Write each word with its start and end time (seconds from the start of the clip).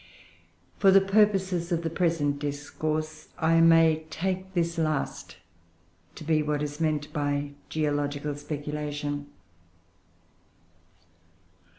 For 0.79 0.89
the 0.89 0.99
purposes 0.99 1.71
of 1.71 1.83
the 1.83 1.89
present 1.91 2.39
discourse 2.39 3.27
I 3.37 3.59
may 3.61 4.05
take 4.09 4.55
this 4.55 4.79
last 4.79 5.37
to 6.15 6.23
be 6.23 6.41
what 6.41 6.63
is 6.63 6.81
meant 6.81 7.13
by 7.13 7.51
"geological 7.69 8.33
speculation." 8.35 9.27